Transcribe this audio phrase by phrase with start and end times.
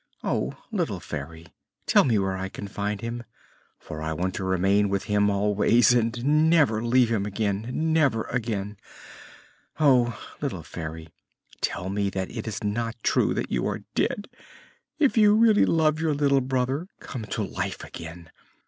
[0.23, 1.45] Oh, little Fairy,
[1.85, 3.23] tell me where I can find him,
[3.77, 8.77] for I want to remain with him always and never leave him again, never again!
[9.79, 11.09] Oh, little Fairy,
[11.61, 14.27] tell me that it is not true that you are dead!
[14.97, 18.31] If you really love your little brother, come to life again.